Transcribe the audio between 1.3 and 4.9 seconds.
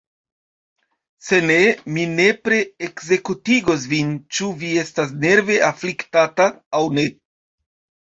ne, mi nepre ekzekutigos vin, ĉu vi